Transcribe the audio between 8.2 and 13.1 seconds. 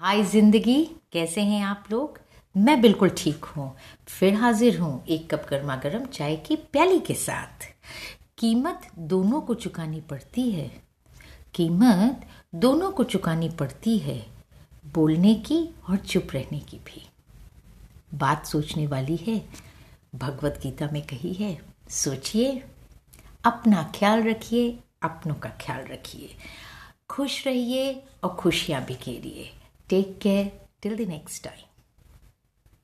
कीमत दोनों को चुकानी पड़ती है। कीमत दोनों को